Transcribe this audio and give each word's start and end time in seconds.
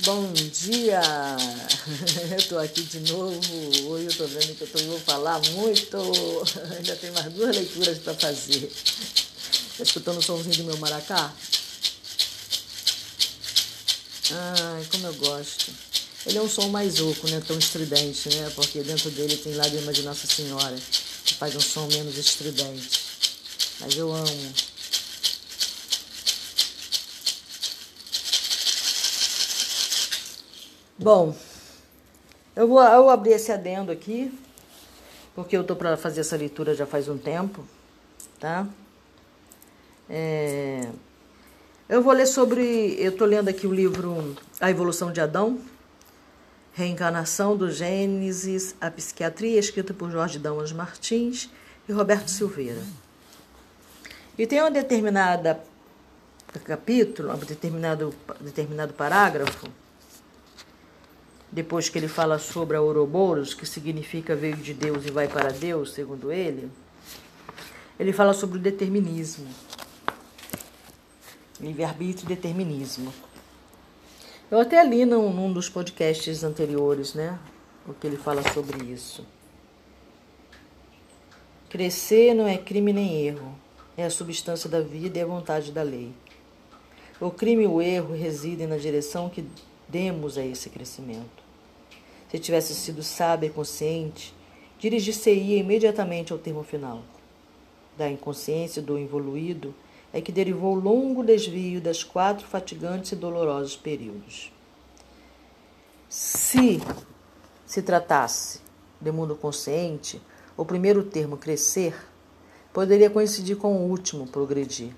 Bom 0.00 0.32
dia! 0.32 1.00
Eu 2.36 2.48
tô 2.48 2.58
aqui 2.58 2.82
de 2.82 3.12
novo. 3.12 3.90
Hoje 3.90 4.06
eu 4.06 4.16
tô 4.16 4.26
vendo 4.26 4.56
que 4.56 4.62
eu 4.62 4.66
tô, 4.66 4.78
vou 4.86 4.98
falar 4.98 5.40
muito. 5.52 5.96
Ainda 6.76 6.96
tem 6.96 7.12
mais 7.12 7.32
duas 7.32 7.54
leituras 7.54 7.98
para 7.98 8.12
fazer. 8.14 8.72
Tá 9.78 9.84
escutando 9.84 10.18
o 10.18 10.22
somzinho 10.22 10.56
do 10.56 10.64
meu 10.64 10.76
maracá? 10.78 11.32
Ai, 14.32 14.84
como 14.90 15.06
eu 15.06 15.14
gosto. 15.14 15.70
Ele 16.26 16.38
é 16.38 16.42
um 16.42 16.48
som 16.48 16.68
mais 16.68 16.98
oco, 16.98 17.28
né? 17.28 17.40
Tão 17.46 17.56
estridente, 17.56 18.34
né? 18.34 18.50
Porque 18.56 18.82
dentro 18.82 19.10
dele 19.10 19.36
tem 19.36 19.54
lágrima 19.54 19.92
de 19.92 20.02
Nossa 20.02 20.26
Senhora, 20.26 20.76
que 21.24 21.34
faz 21.34 21.54
um 21.54 21.60
som 21.60 21.86
menos 21.86 22.18
estridente. 22.18 23.00
Mas 23.78 23.96
eu 23.96 24.12
amo. 24.12 24.54
Bom, 30.96 31.34
eu 32.54 32.68
vou, 32.68 32.80
eu 32.80 33.10
abrir 33.10 33.32
esse 33.32 33.50
adendo 33.50 33.90
aqui, 33.90 34.32
porque 35.34 35.56
eu 35.56 35.62
estou 35.62 35.74
para 35.74 35.96
fazer 35.96 36.20
essa 36.20 36.36
leitura 36.36 36.72
já 36.72 36.86
faz 36.86 37.08
um 37.08 37.18
tempo, 37.18 37.64
tá? 38.38 38.64
É, 40.08 40.88
eu 41.88 42.00
vou 42.00 42.12
ler 42.12 42.26
sobre. 42.26 42.94
Eu 42.96 43.10
estou 43.10 43.26
lendo 43.26 43.48
aqui 43.48 43.66
o 43.66 43.74
livro 43.74 44.36
A 44.60 44.70
Evolução 44.70 45.10
de 45.10 45.20
Adão, 45.20 45.58
Reencarnação 46.74 47.56
do 47.56 47.72
Gênesis, 47.72 48.76
a 48.80 48.88
Psiquiatria, 48.88 49.58
escrita 49.58 49.92
por 49.92 50.12
Jorge 50.12 50.38
Damas 50.38 50.70
Martins 50.70 51.50
e 51.88 51.92
Roberto 51.92 52.28
Silveira. 52.28 52.82
E 54.38 54.46
tem 54.46 54.60
uma 54.60 54.70
determinada 54.70 55.60
capítulo, 56.64 57.34
um 57.34 57.38
determinado, 57.38 58.14
determinado 58.40 58.92
parágrafo 58.92 59.68
depois 61.54 61.88
que 61.88 61.96
ele 61.96 62.08
fala 62.08 62.36
sobre 62.40 62.76
a 62.76 62.80
Ouroboros, 62.80 63.54
que 63.54 63.64
significa 63.64 64.34
veio 64.34 64.56
de 64.56 64.74
Deus 64.74 65.06
e 65.06 65.12
vai 65.12 65.28
para 65.28 65.52
Deus, 65.52 65.92
segundo 65.92 66.32
ele, 66.32 66.68
ele 67.98 68.12
fala 68.12 68.34
sobre 68.34 68.58
o 68.58 68.60
determinismo. 68.60 69.46
Livre-arbítrio 71.60 72.26
e 72.26 72.34
determinismo. 72.34 73.14
Eu 74.50 74.58
até 74.58 74.82
li 74.82 75.04
num, 75.04 75.32
num 75.32 75.52
dos 75.52 75.68
podcasts 75.68 76.42
anteriores, 76.42 77.14
né? 77.14 77.38
O 77.86 77.94
que 77.94 78.08
ele 78.08 78.16
fala 78.16 78.42
sobre 78.52 78.84
isso. 78.86 79.24
Crescer 81.70 82.34
não 82.34 82.48
é 82.48 82.58
crime 82.58 82.92
nem 82.92 83.28
erro, 83.28 83.56
é 83.96 84.04
a 84.04 84.10
substância 84.10 84.68
da 84.68 84.80
vida 84.80 85.20
e 85.20 85.22
a 85.22 85.26
vontade 85.26 85.70
da 85.70 85.84
lei. 85.84 86.12
O 87.20 87.30
crime 87.30 87.62
e 87.62 87.68
o 87.68 87.80
erro 87.80 88.12
residem 88.12 88.66
na 88.66 88.76
direção 88.76 89.30
que 89.30 89.46
demos 89.88 90.36
a 90.36 90.44
esse 90.44 90.68
crescimento. 90.68 91.43
Se 92.34 92.40
tivesse 92.40 92.74
sido 92.74 93.00
sábia 93.00 93.46
e 93.46 93.50
consciente, 93.50 94.34
dirigir-se-ia 94.76 95.56
imediatamente 95.56 96.32
ao 96.32 96.38
termo 96.40 96.64
final. 96.64 97.00
Da 97.96 98.10
inconsciência 98.10 98.82
do 98.82 98.98
involuído 98.98 99.72
é 100.12 100.20
que 100.20 100.32
derivou 100.32 100.74
o 100.74 100.80
longo 100.80 101.22
desvio 101.22 101.80
das 101.80 102.02
quatro 102.02 102.44
fatigantes 102.44 103.12
e 103.12 103.14
dolorosos 103.14 103.76
períodos. 103.76 104.52
Se 106.08 106.80
se 107.64 107.82
tratasse 107.82 108.58
de 109.00 109.12
mundo 109.12 109.36
consciente, 109.36 110.20
o 110.56 110.64
primeiro 110.64 111.04
termo 111.04 111.36
crescer 111.36 111.94
poderia 112.72 113.08
coincidir 113.08 113.56
com 113.58 113.76
o 113.76 113.88
último 113.88 114.26
progredir. 114.26 114.92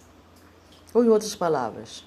Ou, 0.94 1.04
em 1.04 1.10
outras 1.10 1.34
palavras, 1.34 2.02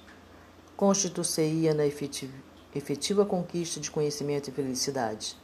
constituir-se-ia 0.76 1.76
na 1.76 1.86
efetividade 1.86 2.49
efetiva 2.76 3.26
conquista 3.26 3.80
de 3.80 3.90
conhecimento 3.90 4.50
e 4.50 4.54
felicidade, 4.54 5.36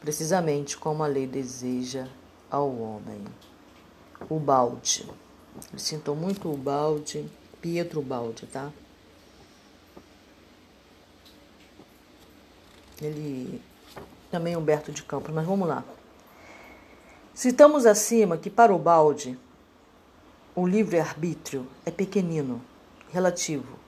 precisamente 0.00 0.76
como 0.76 1.02
a 1.02 1.06
lei 1.06 1.26
deseja 1.26 2.08
ao 2.50 2.68
homem. 2.76 3.24
O 4.28 4.38
balde. 4.38 5.08
Ele 5.70 5.80
sintou 5.80 6.14
muito 6.14 6.52
o 6.52 6.56
balde, 6.56 7.28
Pietro 7.60 8.02
Balde, 8.02 8.46
tá? 8.46 8.72
Ele 13.00 13.60
também 14.30 14.56
Humberto 14.56 14.92
de 14.92 15.02
Campos, 15.02 15.34
mas 15.34 15.46
vamos 15.46 15.68
lá. 15.68 15.84
Citamos 17.34 17.84
acima 17.84 18.38
que 18.38 18.48
para 18.48 18.74
o 18.74 18.78
balde 18.78 19.38
o 20.54 20.66
livre-arbítrio 20.66 21.66
é 21.84 21.90
pequenino, 21.90 22.62
relativo, 23.12 23.78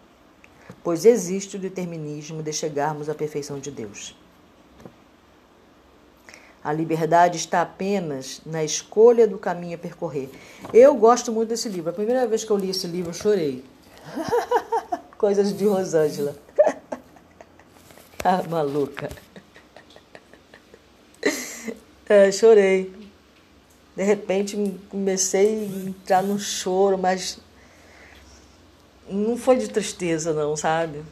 pois 0.83 1.05
existe 1.05 1.57
o 1.57 1.59
determinismo 1.59 2.43
de 2.43 2.53
chegarmos 2.53 3.09
à 3.09 3.15
perfeição 3.15 3.59
de 3.59 3.71
Deus. 3.71 4.15
A 6.63 6.73
liberdade 6.73 7.37
está 7.37 7.63
apenas 7.63 8.41
na 8.45 8.65
escolha 8.65 9.27
do 9.27 9.39
caminho 9.39 9.77
a 9.77 9.79
percorrer. 9.79 10.29
Eu 10.73 10.95
gosto 10.95 11.33
muito 11.33 11.51
desse 11.51 11.69
livro. 11.69 11.91
A 11.91 11.95
primeira 11.95 12.27
vez 12.27 12.45
que 12.45 12.51
eu 12.51 12.57
li 12.57 12.71
esse 12.71 12.87
livro, 12.87 13.11
eu 13.11 13.15
chorei. 13.15 13.65
Coisas 15.17 15.57
de 15.57 15.65
Rosângela. 15.67 16.37
ah, 18.25 18.43
maluca. 18.51 19.09
É, 22.09 22.31
chorei. 22.33 22.93
De 23.97 24.03
repente 24.03 24.57
comecei 24.89 25.65
a 25.65 25.89
entrar 25.89 26.23
no 26.23 26.39
choro, 26.39 26.97
mas 26.99 27.39
não 29.11 29.37
foi 29.37 29.57
de 29.57 29.69
tristeza, 29.69 30.33
não, 30.33 30.57
sabe? 30.57 31.03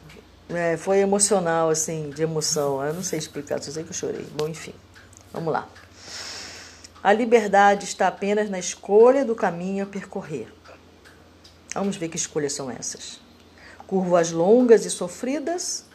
É, 0.49 0.77
foi 0.77 0.99
emocional, 0.99 1.69
assim, 1.69 2.09
de 2.09 2.23
emoção. 2.23 2.83
Eu 2.83 2.93
não 2.93 3.03
sei 3.03 3.19
explicar, 3.19 3.61
só 3.61 3.71
sei 3.71 3.83
que 3.83 3.89
eu 3.89 3.93
chorei. 3.93 4.25
Bom, 4.33 4.47
enfim, 4.47 4.73
vamos 5.33 5.51
lá. 5.51 5.67
A 7.03 7.13
liberdade 7.13 7.85
está 7.85 8.07
apenas 8.07 8.49
na 8.49 8.59
escolha 8.59 9.23
do 9.23 9.35
caminho 9.35 9.83
a 9.83 9.87
percorrer. 9.87 10.47
Vamos 11.73 11.95
ver 11.95 12.09
que 12.09 12.17
escolhas 12.17 12.53
são 12.53 12.71
essas. 12.71 13.19
Curvas 13.85 14.31
longas 14.31 14.85
e 14.85 14.89
sofridas 14.89 15.85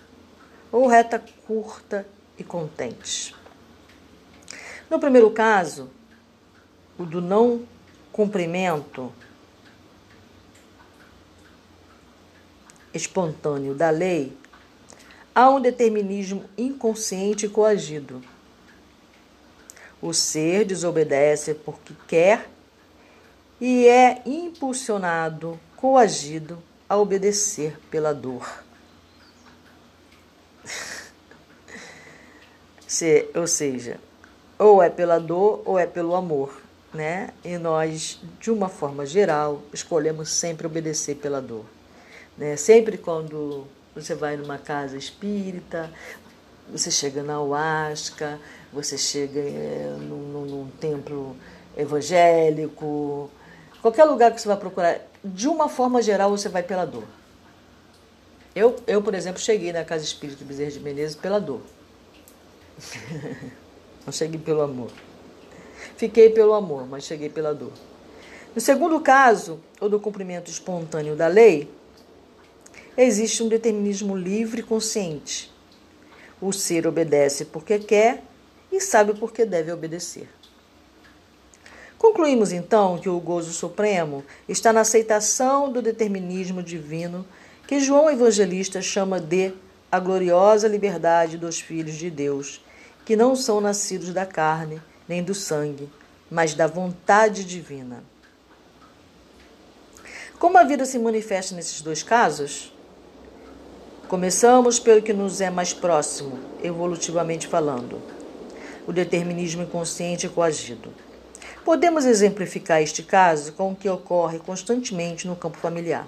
ou 0.70 0.86
reta 0.86 1.22
curta 1.46 2.06
e 2.38 2.44
contente? 2.44 3.34
No 4.88 4.98
primeiro 4.98 5.30
caso, 5.30 5.90
o 6.98 7.04
do 7.04 7.20
não 7.20 7.62
cumprimento 8.12 9.12
espontâneo 12.94 13.74
da 13.74 13.90
lei, 13.90 14.36
há 15.34 15.48
um 15.50 15.60
determinismo 15.60 16.44
inconsciente 16.56 17.46
e 17.46 17.48
coagido. 17.48 18.22
O 20.00 20.12
ser 20.12 20.64
desobedece 20.64 21.54
porque 21.54 21.94
quer 22.06 22.48
e 23.60 23.86
é 23.86 24.20
impulsionado, 24.26 25.58
coagido 25.76 26.58
a 26.88 26.96
obedecer 26.96 27.78
pela 27.90 28.12
dor. 28.12 28.64
Se, 32.86 33.30
ou 33.34 33.46
seja, 33.46 33.98
ou 34.58 34.82
é 34.82 34.90
pela 34.90 35.18
dor 35.18 35.62
ou 35.64 35.78
é 35.78 35.86
pelo 35.86 36.14
amor, 36.14 36.60
né? 36.92 37.32
E 37.44 37.56
nós, 37.56 38.20
de 38.38 38.50
uma 38.50 38.68
forma 38.68 39.06
geral, 39.06 39.62
escolhemos 39.72 40.28
sempre 40.30 40.66
obedecer 40.66 41.14
pela 41.16 41.40
dor. 41.40 41.64
Né? 42.36 42.56
Sempre 42.56 42.96
quando 42.98 43.66
você 43.94 44.14
vai 44.14 44.36
numa 44.36 44.58
casa 44.58 44.96
espírita, 44.96 45.90
você 46.68 46.90
chega 46.90 47.22
na 47.22 47.40
Huasca, 47.40 48.40
você 48.72 48.96
chega 48.96 49.40
é, 49.40 49.96
num, 50.00 50.22
num, 50.32 50.44
num, 50.46 50.70
templo 50.80 51.36
evangélico, 51.76 53.30
qualquer 53.80 54.04
lugar 54.04 54.32
que 54.32 54.40
você 54.40 54.48
vai 54.48 54.56
procurar, 54.56 55.00
de 55.22 55.48
uma 55.48 55.68
forma 55.68 56.00
geral 56.00 56.30
você 56.30 56.48
vai 56.48 56.62
pela 56.62 56.84
dor. 56.84 57.04
Eu, 58.54 58.76
eu 58.86 59.02
por 59.02 59.14
exemplo, 59.14 59.40
cheguei 59.40 59.72
na 59.72 59.84
Casa 59.84 60.04
Espírita 60.04 60.44
Bezerra 60.44 60.70
de 60.70 60.80
Menezes 60.80 61.16
pela 61.16 61.40
dor. 61.40 61.60
Não 64.04 64.12
cheguei 64.12 64.38
pelo 64.38 64.62
amor. 64.62 64.90
Fiquei 65.96 66.30
pelo 66.30 66.52
amor, 66.52 66.86
mas 66.86 67.04
cheguei 67.04 67.28
pela 67.28 67.54
dor. 67.54 67.72
No 68.54 68.60
segundo 68.60 69.00
caso, 69.00 69.60
o 69.80 69.88
do 69.88 69.98
cumprimento 69.98 70.50
espontâneo 70.50 71.16
da 71.16 71.26
lei, 71.26 71.70
existe 72.96 73.42
um 73.42 73.48
determinismo 73.48 74.16
livre 74.16 74.60
e 74.60 74.64
consciente. 74.64 75.52
O 76.40 76.52
ser 76.52 76.86
obedece 76.86 77.44
porque 77.44 77.78
quer 77.78 78.22
e 78.70 78.80
sabe 78.80 79.14
porque 79.14 79.44
deve 79.44 79.70
obedecer. 79.70 80.28
Concluímos 81.98 82.50
então 82.50 82.98
que 82.98 83.08
o 83.08 83.20
gozo 83.20 83.52
supremo 83.52 84.24
está 84.48 84.72
na 84.72 84.80
aceitação 84.80 85.70
do 85.70 85.80
determinismo 85.80 86.62
divino 86.62 87.24
que 87.66 87.78
João 87.78 88.10
Evangelista 88.10 88.82
chama 88.82 89.20
de 89.20 89.54
a 89.90 90.00
gloriosa 90.00 90.66
liberdade 90.66 91.38
dos 91.38 91.60
filhos 91.60 91.94
de 91.94 92.10
Deus, 92.10 92.64
que 93.04 93.14
não 93.14 93.36
são 93.36 93.60
nascidos 93.60 94.12
da 94.12 94.26
carne 94.26 94.82
nem 95.06 95.22
do 95.22 95.34
sangue, 95.34 95.88
mas 96.30 96.54
da 96.54 96.66
vontade 96.66 97.44
divina. 97.44 98.02
Como 100.38 100.58
a 100.58 100.64
vida 100.64 100.84
se 100.84 100.98
manifesta 100.98 101.54
nesses 101.54 101.82
dois 101.82 102.02
casos? 102.02 102.71
Começamos 104.12 104.78
pelo 104.78 105.00
que 105.00 105.14
nos 105.14 105.40
é 105.40 105.48
mais 105.48 105.72
próximo, 105.72 106.38
evolutivamente 106.62 107.46
falando: 107.46 107.98
o 108.86 108.92
determinismo 108.92 109.62
inconsciente 109.62 110.26
e 110.26 110.28
coagido. 110.28 110.92
Podemos 111.64 112.04
exemplificar 112.04 112.82
este 112.82 113.02
caso 113.02 113.54
com 113.54 113.72
o 113.72 113.74
que 113.74 113.88
ocorre 113.88 114.38
constantemente 114.38 115.26
no 115.26 115.34
campo 115.34 115.56
familiar. 115.56 116.06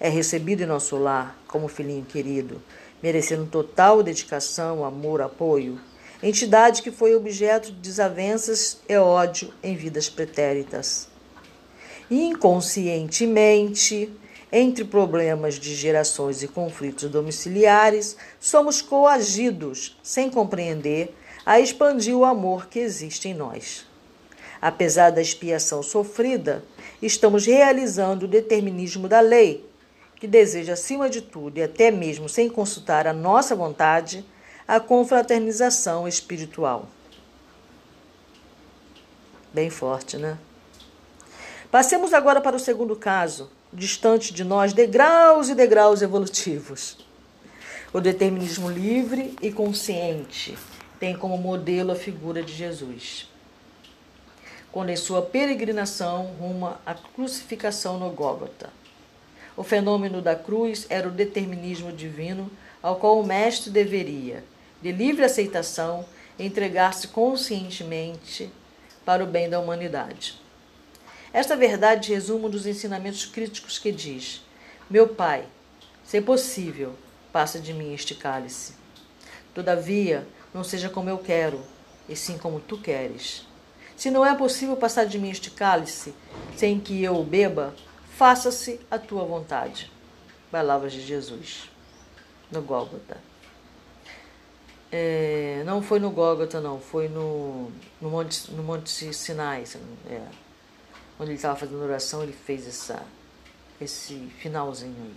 É 0.00 0.08
recebido 0.08 0.62
em 0.62 0.66
nosso 0.66 0.96
lar 0.96 1.38
como 1.46 1.68
filhinho 1.68 2.02
querido, 2.02 2.62
merecendo 3.02 3.44
total 3.44 4.02
dedicação, 4.02 4.82
amor, 4.82 5.20
apoio, 5.20 5.78
entidade 6.22 6.80
que 6.80 6.90
foi 6.90 7.14
objeto 7.14 7.72
de 7.72 7.78
desavenças 7.78 8.80
e 8.88 8.96
ódio 8.96 9.52
em 9.62 9.76
vidas 9.76 10.08
pretéritas. 10.08 11.08
Inconscientemente, 12.10 14.10
entre 14.52 14.84
problemas 14.84 15.54
de 15.54 15.74
gerações 15.74 16.42
e 16.42 16.48
conflitos 16.48 17.08
domiciliares, 17.08 18.18
somos 18.38 18.82
coagidos, 18.82 19.96
sem 20.02 20.28
compreender, 20.28 21.16
a 21.46 21.58
expandir 21.58 22.14
o 22.14 22.24
amor 22.24 22.66
que 22.66 22.78
existe 22.78 23.28
em 23.28 23.34
nós. 23.34 23.86
Apesar 24.60 25.10
da 25.10 25.22
expiação 25.22 25.82
sofrida, 25.82 26.62
estamos 27.00 27.46
realizando 27.46 28.26
o 28.26 28.28
determinismo 28.28 29.08
da 29.08 29.20
lei, 29.20 29.66
que 30.16 30.26
deseja, 30.26 30.74
acima 30.74 31.08
de 31.08 31.22
tudo, 31.22 31.58
e 31.58 31.62
até 31.62 31.90
mesmo 31.90 32.28
sem 32.28 32.48
consultar 32.48 33.06
a 33.06 33.12
nossa 33.12 33.56
vontade, 33.56 34.24
a 34.68 34.78
confraternização 34.78 36.06
espiritual. 36.06 36.88
Bem 39.52 39.68
forte, 39.68 40.16
né? 40.16 40.38
Passemos 41.70 42.12
agora 42.12 42.40
para 42.40 42.54
o 42.54 42.60
segundo 42.60 42.94
caso, 42.94 43.50
distante 43.72 44.32
de 44.32 44.44
nós, 44.44 44.72
degraus 44.72 45.48
e 45.48 45.54
degraus 45.54 46.02
evolutivos. 46.02 46.98
O 47.92 48.00
determinismo 48.00 48.70
livre 48.70 49.34
e 49.40 49.50
consciente 49.50 50.56
tem 50.98 51.16
como 51.16 51.36
modelo 51.38 51.92
a 51.92 51.96
figura 51.96 52.42
de 52.42 52.52
Jesus 52.52 53.32
quando 54.72 54.88
em 54.88 54.96
sua 54.96 55.20
peregrinação 55.20 56.34
rumo 56.40 56.74
à 56.86 56.94
crucificação 56.94 57.98
no 57.98 58.10
Gólgota. 58.10 58.70
O 59.54 59.62
fenômeno 59.62 60.22
da 60.22 60.34
cruz 60.34 60.86
era 60.88 61.06
o 61.06 61.10
determinismo 61.10 61.92
divino 61.92 62.50
ao 62.82 62.96
qual 62.96 63.20
o 63.20 63.26
mestre 63.26 63.70
deveria, 63.70 64.42
de 64.80 64.90
livre 64.90 65.24
aceitação, 65.24 66.06
entregar-se 66.38 67.08
conscientemente 67.08 68.50
para 69.04 69.22
o 69.22 69.26
bem 69.26 69.48
da 69.48 69.60
humanidade. 69.60 70.40
Esta 71.32 71.56
verdade 71.56 72.12
resume 72.12 72.46
um 72.46 72.50
dos 72.50 72.66
ensinamentos 72.66 73.24
críticos 73.24 73.78
que 73.78 73.90
diz: 73.90 74.42
Meu 74.90 75.08
Pai, 75.08 75.46
se 76.04 76.20
possível, 76.20 76.94
passa 77.32 77.58
de 77.58 77.72
mim 77.72 77.94
este 77.94 78.14
cálice. 78.14 78.74
Todavia, 79.54 80.26
não 80.52 80.62
seja 80.62 80.90
como 80.90 81.08
eu 81.08 81.18
quero, 81.18 81.60
e 82.08 82.14
sim 82.14 82.36
como 82.36 82.60
tu 82.60 82.76
queres. 82.76 83.46
Se 83.96 84.10
não 84.10 84.26
é 84.26 84.34
possível 84.34 84.76
passar 84.76 85.04
de 85.04 85.18
mim 85.18 85.30
este 85.30 85.50
cálice 85.50 86.14
sem 86.56 86.80
que 86.80 87.02
eu 87.02 87.16
o 87.16 87.24
beba, 87.24 87.74
faça-se 88.16 88.80
a 88.90 88.98
tua 88.98 89.24
vontade. 89.24 89.90
Palavras 90.50 90.92
de 90.92 91.00
Jesus, 91.00 91.70
no 92.50 92.60
Gólgota. 92.60 93.16
É, 94.90 95.62
não 95.64 95.80
foi 95.80 95.98
no 95.98 96.10
Gólgota, 96.10 96.60
não, 96.60 96.78
foi 96.78 97.08
no, 97.08 97.70
no, 98.00 98.10
Monte, 98.10 98.50
no 98.50 98.62
Monte 98.62 99.14
Sinai. 99.14 99.64
É, 100.10 100.20
quando 101.16 101.28
ele 101.28 101.36
estava 101.36 101.56
fazendo 101.56 101.82
oração, 101.82 102.22
ele 102.22 102.32
fez 102.32 102.66
essa, 102.66 103.02
esse 103.80 104.14
finalzinho 104.38 104.96
aí. 105.02 105.14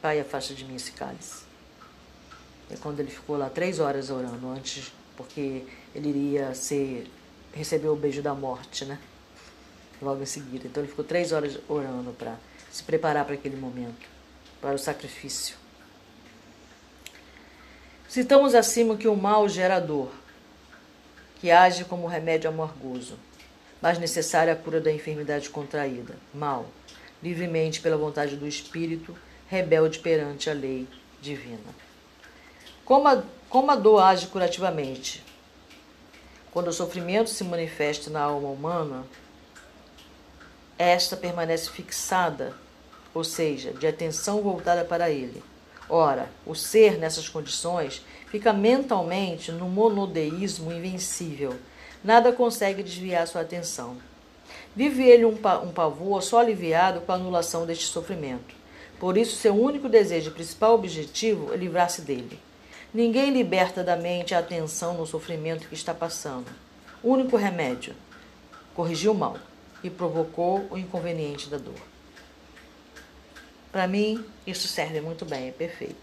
Pai, 0.00 0.20
afasta 0.20 0.54
de 0.54 0.64
mim 0.64 0.76
esse 0.76 0.92
cálice. 0.92 1.44
É 2.70 2.76
quando 2.76 3.00
ele 3.00 3.10
ficou 3.10 3.36
lá 3.36 3.50
três 3.50 3.80
horas 3.80 4.10
orando 4.10 4.48
antes, 4.48 4.92
porque 5.16 5.64
ele 5.94 6.08
iria 6.08 6.54
ser 6.54 7.10
recebeu 7.54 7.92
o 7.92 7.96
beijo 7.96 8.20
da 8.20 8.34
morte, 8.34 8.84
né? 8.84 8.98
Logo 10.02 10.22
em 10.22 10.26
seguida. 10.26 10.66
Então 10.66 10.82
ele 10.82 10.90
ficou 10.90 11.04
três 11.04 11.32
horas 11.32 11.58
orando 11.68 12.12
para 12.12 12.36
se 12.70 12.82
preparar 12.82 13.24
para 13.24 13.34
aquele 13.34 13.56
momento, 13.56 14.06
para 14.60 14.74
o 14.74 14.78
sacrifício. 14.78 15.56
Citamos 18.08 18.54
acima 18.54 18.96
que 18.96 19.08
o 19.08 19.16
mal 19.16 19.48
gera 19.48 19.80
dor, 19.80 20.10
que 21.40 21.50
age 21.50 21.84
como 21.84 22.06
remédio 22.06 22.50
amargoso, 22.50 23.16
mas 23.84 23.98
necessária 23.98 24.50
a 24.50 24.56
cura 24.56 24.80
da 24.80 24.90
enfermidade 24.90 25.50
contraída, 25.50 26.14
mal, 26.32 26.64
livremente 27.22 27.82
pela 27.82 27.98
vontade 27.98 28.34
do 28.34 28.48
espírito, 28.48 29.14
rebelde 29.46 29.98
perante 29.98 30.48
a 30.48 30.54
lei 30.54 30.88
divina. 31.20 31.60
Como 32.82 33.06
a, 33.06 33.22
como 33.46 33.70
a 33.70 33.76
dor 33.76 34.00
age 34.00 34.28
curativamente? 34.28 35.22
Quando 36.50 36.68
o 36.68 36.72
sofrimento 36.72 37.28
se 37.28 37.44
manifesta 37.44 38.08
na 38.08 38.22
alma 38.22 38.48
humana, 38.48 39.04
esta 40.78 41.14
permanece 41.14 41.68
fixada, 41.68 42.54
ou 43.12 43.22
seja, 43.22 43.70
de 43.74 43.86
atenção 43.86 44.40
voltada 44.40 44.82
para 44.82 45.10
ele. 45.10 45.42
Ora, 45.90 46.30
o 46.46 46.54
ser 46.54 46.96
nessas 46.96 47.28
condições 47.28 48.02
fica 48.30 48.50
mentalmente 48.50 49.52
no 49.52 49.68
monodeísmo 49.68 50.72
invencível. 50.72 51.54
Nada 52.04 52.32
consegue 52.32 52.82
desviar 52.82 53.26
sua 53.26 53.40
atenção. 53.40 53.96
Vive 54.76 55.02
ele 55.04 55.24
um, 55.24 55.38
um 55.62 55.72
pavor 55.72 56.22
só 56.22 56.40
aliviado 56.40 57.00
com 57.00 57.12
a 57.12 57.14
anulação 57.14 57.64
deste 57.64 57.86
sofrimento. 57.86 58.54
Por 59.00 59.16
isso, 59.16 59.36
seu 59.36 59.54
único 59.54 59.88
desejo 59.88 60.30
e 60.30 60.34
principal 60.34 60.74
objetivo 60.74 61.52
é 61.54 61.56
livrar-se 61.56 62.02
dele. 62.02 62.38
Ninguém 62.92 63.30
liberta 63.30 63.82
da 63.82 63.96
mente 63.96 64.34
a 64.34 64.38
atenção 64.38 64.94
no 64.94 65.06
sofrimento 65.06 65.66
que 65.66 65.74
está 65.74 65.94
passando. 65.94 66.46
Único 67.02 67.36
remédio: 67.36 67.94
corrigiu 68.74 69.12
o 69.12 69.14
mal 69.14 69.38
e 69.82 69.88
provocou 69.88 70.66
o 70.70 70.76
inconveniente 70.76 71.48
da 71.48 71.56
dor. 71.56 71.74
Para 73.72 73.88
mim, 73.88 74.24
isso 74.46 74.68
serve 74.68 75.00
muito 75.00 75.24
bem, 75.24 75.48
é 75.48 75.52
perfeito. 75.52 75.96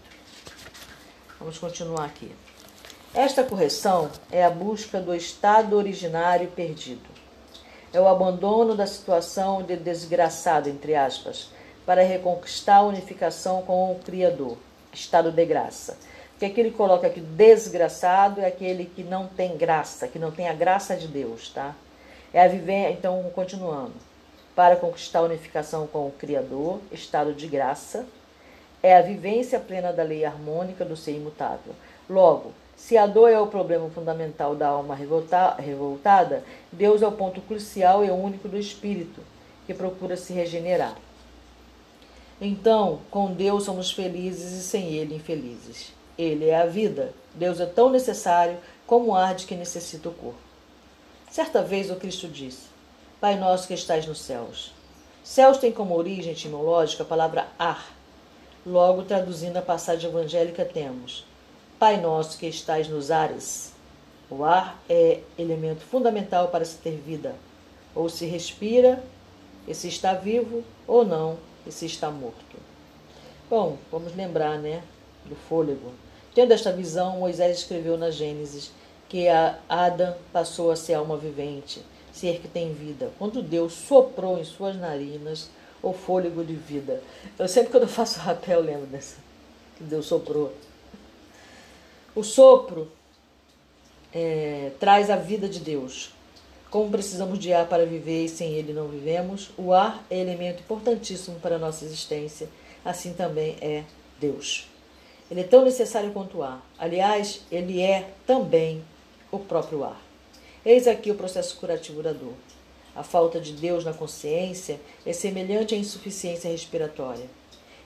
Vamos 1.38 1.58
continuar 1.58 2.04
aqui. 2.04 2.30
Esta 3.14 3.44
correção 3.44 4.10
é 4.30 4.44
a 4.44 4.50
busca 4.50 5.00
do 5.00 5.14
estado 5.14 5.76
originário 5.76 6.48
perdido. 6.48 7.10
É 7.92 8.00
o 8.00 8.08
abandono 8.08 8.74
da 8.74 8.86
situação 8.86 9.62
de 9.62 9.76
desgraçado, 9.76 10.68
entre 10.68 10.94
aspas, 10.94 11.50
para 11.84 12.02
reconquistar 12.02 12.76
a 12.76 12.82
unificação 12.82 13.62
com 13.62 13.92
o 13.92 13.98
Criador, 13.98 14.56
estado 14.92 15.30
de 15.30 15.44
graça 15.44 15.96
que 16.42 16.46
aqui 16.46 16.58
ele 16.58 16.72
coloca 16.72 17.06
aqui 17.06 17.20
desgraçado 17.20 18.40
é 18.40 18.46
aquele 18.46 18.84
que 18.84 19.04
não 19.04 19.28
tem 19.28 19.56
graça, 19.56 20.08
que 20.08 20.18
não 20.18 20.32
tem 20.32 20.48
a 20.48 20.52
graça 20.52 20.96
de 20.96 21.06
Deus, 21.06 21.48
tá? 21.50 21.72
É 22.34 22.42
a 22.42 22.48
viver, 22.48 22.90
então, 22.90 23.22
continuando. 23.32 23.92
Para 24.52 24.74
conquistar 24.74 25.20
a 25.20 25.22
unificação 25.22 25.86
com 25.86 26.08
o 26.08 26.10
Criador, 26.10 26.80
estado 26.90 27.32
de 27.32 27.46
graça, 27.46 28.04
é 28.82 28.96
a 28.96 29.02
vivência 29.02 29.60
plena 29.60 29.92
da 29.92 30.02
lei 30.02 30.24
harmônica 30.24 30.84
do 30.84 30.96
ser 30.96 31.12
imutável. 31.12 31.76
Logo, 32.10 32.52
se 32.82 32.98
a 32.98 33.06
dor 33.06 33.30
é 33.30 33.38
o 33.38 33.46
problema 33.46 33.88
fundamental 33.90 34.56
da 34.56 34.66
alma 34.66 34.96
revoltada, 34.96 36.42
Deus 36.72 37.00
é 37.00 37.06
o 37.06 37.12
ponto 37.12 37.40
crucial 37.40 38.04
e 38.04 38.10
único 38.10 38.48
do 38.48 38.58
espírito, 38.58 39.20
que 39.64 39.72
procura 39.72 40.16
se 40.16 40.32
regenerar. 40.32 40.96
Então, 42.40 42.98
com 43.08 43.32
Deus 43.32 43.62
somos 43.62 43.92
felizes 43.92 44.50
e 44.50 44.64
sem 44.64 44.94
Ele 44.94 45.14
infelizes. 45.14 45.92
Ele 46.18 46.48
é 46.48 46.60
a 46.60 46.66
vida. 46.66 47.14
Deus 47.32 47.60
é 47.60 47.66
tão 47.66 47.88
necessário 47.88 48.58
como 48.84 49.10
o 49.10 49.14
ar 49.14 49.36
de 49.36 49.46
que 49.46 49.54
necessita 49.54 50.08
o 50.08 50.12
corpo. 50.12 50.40
Certa 51.30 51.62
vez 51.62 51.88
o 51.88 51.94
Cristo 51.94 52.26
disse: 52.26 52.66
Pai 53.20 53.36
nosso 53.36 53.68
que 53.68 53.74
estás 53.74 54.06
nos 54.08 54.20
céus. 54.20 54.74
Céus 55.22 55.58
tem 55.58 55.70
como 55.70 55.96
origem 55.96 56.32
etimológica 56.32 57.04
a 57.04 57.06
palavra 57.06 57.46
ar. 57.56 57.94
Logo, 58.66 59.04
traduzindo 59.04 59.56
a 59.56 59.62
passagem 59.62 60.10
evangélica, 60.10 60.64
temos: 60.64 61.24
Pai 61.82 62.00
nosso 62.00 62.38
que 62.38 62.46
estás 62.46 62.86
nos 62.86 63.10
ares. 63.10 63.72
O 64.30 64.44
ar 64.44 64.80
é 64.88 65.18
elemento 65.36 65.80
fundamental 65.80 66.46
para 66.46 66.64
se 66.64 66.76
ter 66.76 66.92
vida. 66.92 67.34
Ou 67.92 68.08
se 68.08 68.24
respira, 68.24 69.02
e 69.66 69.74
se 69.74 69.88
está 69.88 70.14
vivo, 70.14 70.62
ou 70.86 71.04
não, 71.04 71.36
e 71.66 71.72
se 71.72 71.84
está 71.86 72.08
morto. 72.08 72.56
Bom, 73.50 73.78
vamos 73.90 74.14
lembrar, 74.14 74.60
né, 74.60 74.84
do 75.24 75.34
fôlego. 75.34 75.90
Tendo 76.32 76.52
esta 76.52 76.70
visão, 76.70 77.18
Moisés 77.18 77.58
escreveu 77.58 77.98
na 77.98 78.12
Gênesis 78.12 78.70
que 79.08 79.26
a 79.26 79.58
Adão 79.68 80.14
passou 80.32 80.70
a 80.70 80.76
ser 80.76 80.94
alma 80.94 81.16
vivente, 81.16 81.82
ser 82.12 82.38
que 82.38 82.46
tem 82.46 82.72
vida, 82.72 83.10
quando 83.18 83.42
Deus 83.42 83.72
soprou 83.72 84.38
em 84.38 84.44
suas 84.44 84.76
narinas 84.76 85.50
o 85.82 85.92
fôlego 85.92 86.44
de 86.44 86.54
vida. 86.54 87.02
Eu 87.36 87.48
sempre 87.48 87.72
quando 87.72 87.82
eu 87.82 87.88
faço 87.88 88.20
rapel 88.22 88.60
lembro 88.60 88.86
dessa, 88.86 89.16
que 89.76 89.82
Deus 89.82 90.06
soprou. 90.06 90.52
O 92.14 92.22
sopro 92.22 92.92
é, 94.12 94.72
traz 94.78 95.08
a 95.08 95.16
vida 95.16 95.48
de 95.48 95.60
Deus. 95.60 96.12
Como 96.70 96.90
precisamos 96.90 97.38
de 97.38 97.54
ar 97.54 97.66
para 97.66 97.86
viver 97.86 98.26
e 98.26 98.28
sem 98.28 98.52
ele 98.52 98.74
não 98.74 98.88
vivemos, 98.88 99.50
o 99.56 99.72
ar 99.72 100.04
é 100.10 100.18
elemento 100.18 100.60
importantíssimo 100.60 101.40
para 101.40 101.56
a 101.56 101.58
nossa 101.58 101.86
existência, 101.86 102.50
assim 102.84 103.14
também 103.14 103.56
é 103.62 103.84
Deus. 104.20 104.68
Ele 105.30 105.40
é 105.40 105.44
tão 105.44 105.64
necessário 105.64 106.12
quanto 106.12 106.38
o 106.38 106.42
ar. 106.42 106.62
Aliás, 106.78 107.40
ele 107.50 107.80
é 107.80 108.10
também 108.26 108.84
o 109.30 109.38
próprio 109.38 109.82
ar. 109.82 109.98
Eis 110.64 110.86
aqui 110.86 111.10
o 111.10 111.14
processo 111.14 111.56
curativo 111.56 112.02
da 112.02 112.12
dor. 112.12 112.34
A 112.94 113.02
falta 113.02 113.40
de 113.40 113.54
Deus 113.54 113.86
na 113.86 113.94
consciência 113.94 114.78
é 115.06 115.14
semelhante 115.14 115.74
à 115.74 115.78
insuficiência 115.78 116.50
respiratória. 116.50 117.24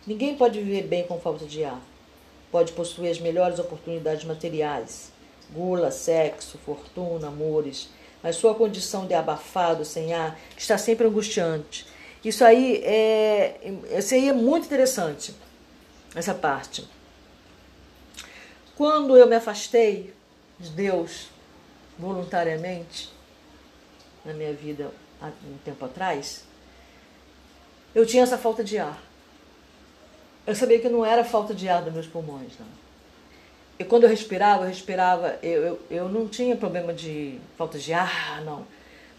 Ninguém 0.05 0.37
pode 0.37 0.61
viver 0.61 0.83
bem 0.83 1.07
com 1.07 1.21
falta 1.21 1.45
de 1.45 1.63
ar. 1.63 1.81
Pode 2.51 2.73
possuir 2.73 3.11
as 3.11 3.19
melhores 3.19 3.59
oportunidades 3.59 4.25
materiais, 4.25 5.11
gula, 5.51 5.91
sexo, 5.91 6.59
fortuna, 6.59 7.29
amores, 7.29 7.89
mas 8.23 8.37
sua 8.37 8.55
condição 8.55 9.07
de 9.07 9.15
abafado, 9.15 9.85
sem 9.85 10.15
ar, 10.15 10.39
está 10.57 10.79
sempre 10.79 11.07
angustiante. 11.07 11.87
Isso 12.25 12.45
aí 12.45 12.83
é, 12.85 13.61
isso 13.97 14.15
aí 14.15 14.29
é 14.29 14.33
muito 14.33 14.67
interessante, 14.67 15.35
essa 16.15 16.35
parte. 16.35 16.89
Quando 18.77 19.17
eu 19.17 19.27
me 19.27 19.37
afastei 19.37 20.13
de 20.59 20.71
Deus 20.71 21.29
voluntariamente 21.99 23.13
na 24.25 24.35
minha 24.35 24.53
vida 24.53 24.91
há 25.21 25.29
um 25.29 25.57
tempo 25.65 25.85
atrás, 25.85 26.45
eu 27.95 28.05
tinha 28.05 28.23
essa 28.23 28.37
falta 28.37 28.63
de 28.63 28.77
ar. 28.79 29.06
Eu 30.47 30.55
sabia 30.55 30.79
que 30.79 30.89
não 30.89 31.05
era 31.05 31.25
falta 31.25 31.53
de 31.53 31.69
ar 31.69 31.83
dos 31.83 31.93
meus 31.93 32.07
pulmões, 32.07 32.53
não. 32.59 32.67
E 33.79 33.85
quando 33.85 34.05
eu 34.05 34.09
respirava, 34.09 34.63
eu 34.65 34.69
respirava, 34.69 35.39
eu, 35.43 35.63
eu, 35.63 35.81
eu 35.91 36.09
não 36.09 36.29
tinha 36.29 36.57
problema 36.57 36.95
de 36.95 37.39
falta 37.59 37.79
de 37.79 37.93
ar, 37.93 38.41
não. 38.43 38.65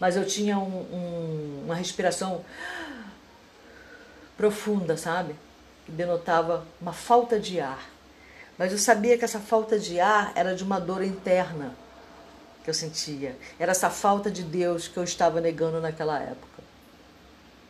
Mas 0.00 0.16
eu 0.16 0.24
tinha 0.26 0.58
um, 0.58 0.80
um, 0.92 1.62
uma 1.64 1.74
respiração 1.74 2.44
profunda, 4.36 4.96
sabe? 4.96 5.34
Que 5.84 5.92
denotava 5.92 6.66
uma 6.80 6.92
falta 6.92 7.38
de 7.38 7.60
ar. 7.60 7.90
Mas 8.56 8.72
eu 8.72 8.78
sabia 8.78 9.16
que 9.16 9.24
essa 9.24 9.38
falta 9.38 9.78
de 9.78 10.00
ar 10.00 10.32
era 10.34 10.54
de 10.54 10.64
uma 10.64 10.80
dor 10.80 11.04
interna 11.04 11.74
que 12.64 12.70
eu 12.70 12.74
sentia. 12.74 13.36
Era 13.58 13.70
essa 13.70 13.90
falta 13.90 14.30
de 14.30 14.42
Deus 14.42 14.88
que 14.88 14.96
eu 14.96 15.04
estava 15.04 15.40
negando 15.40 15.80
naquela 15.80 16.18
época. 16.18 16.62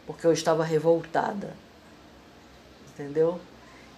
Porque 0.07 0.27
eu 0.27 0.33
estava 0.33 0.65
revoltada. 0.65 1.55
Entendeu? 2.99 3.41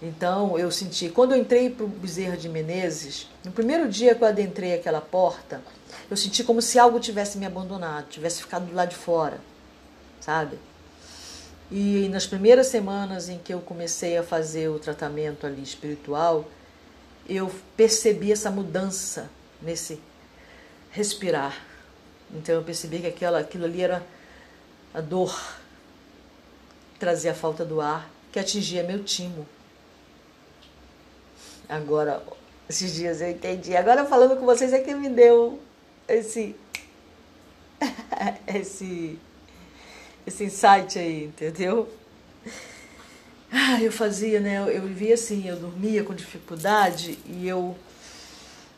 Então 0.02 0.58
eu 0.58 0.70
senti. 0.70 1.08
Quando 1.08 1.32
eu 1.32 1.38
entrei 1.38 1.70
para 1.70 1.84
o 1.84 1.88
Bezerra 1.88 2.36
de 2.36 2.48
Menezes, 2.48 3.28
no 3.42 3.50
primeiro 3.50 3.88
dia 3.88 4.14
que 4.14 4.22
eu 4.22 4.28
adentrei 4.28 4.74
aquela 4.74 5.00
porta, 5.00 5.62
eu 6.10 6.16
senti 6.16 6.44
como 6.44 6.60
se 6.60 6.78
algo 6.78 7.00
tivesse 7.00 7.38
me 7.38 7.46
abandonado, 7.46 8.08
tivesse 8.08 8.42
ficado 8.42 8.66
do 8.66 8.74
lado 8.74 8.90
de 8.90 8.96
fora, 8.96 9.40
sabe? 10.20 10.58
E 11.70 12.08
nas 12.10 12.26
primeiras 12.26 12.66
semanas 12.66 13.28
em 13.28 13.38
que 13.38 13.54
eu 13.54 13.60
comecei 13.60 14.18
a 14.18 14.22
fazer 14.22 14.68
o 14.68 14.78
tratamento 14.78 15.46
ali 15.46 15.62
espiritual, 15.62 16.44
eu 17.28 17.50
percebi 17.76 18.32
essa 18.32 18.50
mudança 18.50 19.30
nesse 19.62 20.00
respirar. 20.90 21.56
Então 22.34 22.54
eu 22.54 22.62
percebi 22.62 22.98
que 22.98 23.06
aquela, 23.06 23.38
aquilo 23.38 23.64
ali 23.64 23.82
era 23.82 24.04
a 24.92 25.00
dor, 25.00 25.38
trazia 26.98 27.32
a 27.32 27.34
falta 27.34 27.64
do 27.64 27.80
ar, 27.80 28.10
que 28.32 28.38
atingia 28.38 28.82
meu 28.82 29.02
timo. 29.04 29.46
Agora, 31.68 32.22
esses 32.68 32.94
dias 32.94 33.20
eu 33.20 33.30
entendi. 33.30 33.76
Agora 33.76 34.04
falando 34.04 34.36
com 34.36 34.44
vocês 34.44 34.72
é 34.72 34.80
que 34.80 34.94
me 34.94 35.08
deu 35.08 35.60
esse 36.08 36.54
esse 38.46 39.18
esse 40.26 40.44
insight 40.44 40.98
aí, 40.98 41.24
entendeu? 41.24 41.88
Ah, 43.52 43.82
eu 43.82 43.90
fazia, 43.90 44.38
né? 44.38 44.58
Eu, 44.58 44.68
eu 44.68 44.82
vivia 44.82 45.14
assim, 45.14 45.48
eu 45.48 45.56
dormia 45.56 46.04
com 46.04 46.14
dificuldade 46.14 47.18
e 47.26 47.48
eu 47.48 47.76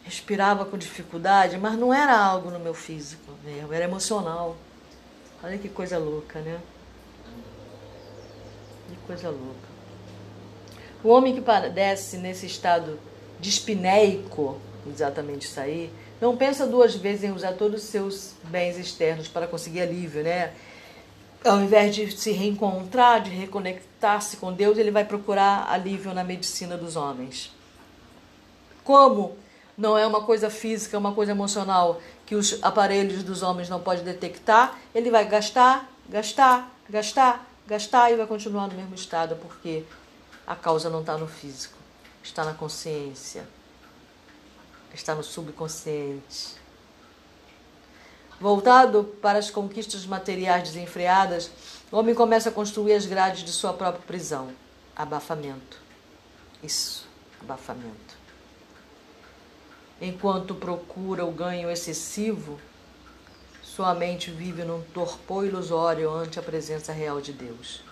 respirava 0.03 0.65
com 0.65 0.79
dificuldade, 0.79 1.59
mas 1.59 1.79
não 1.79 1.93
era 1.93 2.17
algo 2.19 2.51
no 2.51 2.59
meu 2.59 2.75
físico 2.75 3.33
mesmo, 3.45 3.73
era 3.73 3.85
emocional. 3.85 4.57
Olha 5.43 5.59
que 5.59 5.69
coisa 5.69 5.99
louca, 5.99 6.41
né? 6.41 6.61
Que 8.89 8.97
coisa 9.07 9.29
louca. 9.29 9.73
O 11.03 11.09
homem 11.09 11.35
que 11.35 11.41
padece 11.41 12.17
nesse 12.17 12.47
estado 12.47 12.99
dispineico, 13.41 14.59
exatamente 14.87 15.47
isso 15.47 15.59
aí, 15.59 15.93
não 16.21 16.37
pensa 16.37 16.67
duas 16.67 16.95
vezes 16.95 17.25
em 17.25 17.33
usar 17.33 17.53
todos 17.55 17.83
os 17.83 17.89
seus 17.89 18.35
bens 18.45 18.79
externos 18.79 19.27
para 19.27 19.47
conseguir 19.47 19.81
alívio, 19.81 20.23
né? 20.23 20.53
ao 21.45 21.61
invés 21.61 21.95
de 21.95 22.11
se 22.17 22.31
reencontrar, 22.33 23.23
de 23.23 23.31
reconectar-se 23.31 24.37
com 24.37 24.53
Deus, 24.53 24.79
ele 24.79 24.91
vai 24.91 25.05
procurar 25.05 25.67
alívio 25.69 26.15
na 26.15 26.23
medicina 26.23 26.77
dos 26.77 26.97
homens. 26.97 27.53
Como 28.85 29.37
não 29.77 29.97
é 29.99 30.07
uma 30.07 30.23
coisa 30.23 30.51
física, 30.51 30.97
é 30.97 30.99
uma 30.99 31.13
coisa 31.13 31.33
emocional 31.33 32.01
que 32.25 32.35
os 32.35 32.59
aparelhos 32.63 33.23
dos 33.23 33.43
homens 33.43 33.69
não 33.69 33.81
podem 33.81 34.05
detectar, 34.05 34.79
ele 34.95 35.11
vai 35.11 35.27
gastar, 35.27 35.91
gastar, 36.09 36.73
gastar, 36.89 37.52
gastar 37.67 38.11
e 38.11 38.17
vai 38.17 38.27
continuar 38.27 38.69
no 38.69 38.75
mesmo 38.75 38.95
estado, 38.95 39.37
porque 39.37 39.85
a 40.47 40.55
causa 40.57 40.91
não 40.91 41.01
está 41.01 41.17
no 41.17 41.27
físico, 41.27 41.77
está 42.23 42.45
na 42.45 42.55
consciência, 42.55 43.47
está 44.95 45.15
no 45.15 45.23
subconsciente. 45.23 46.61
Voltado 48.41 49.05
para 49.23 49.39
as 49.39 49.51
conquistas 49.51 50.05
materiais 50.05 50.65
desenfreadas, 50.65 51.51
o 51.93 51.97
homem 51.97 52.15
começa 52.15 52.49
a 52.49 52.53
construir 52.53 52.95
as 52.95 53.07
grades 53.07 53.45
de 53.45 53.53
sua 53.53 53.73
própria 53.73 54.03
prisão. 54.05 54.53
Abafamento. 54.97 55.81
Isso, 56.63 57.07
abafamento. 57.41 58.17
Enquanto 60.01 60.57
procura 60.57 61.25
o 61.25 61.31
ganho 61.31 61.71
excessivo, 61.71 62.59
sua 63.75 63.95
mente 63.95 64.31
vive 64.31 64.65
num 64.65 64.83
torpor 64.93 65.47
ilusório 65.47 66.11
ante 66.11 66.39
a 66.39 66.43
presença 66.43 66.93
real 66.93 67.23
de 67.23 67.33
Deus. 67.33 67.83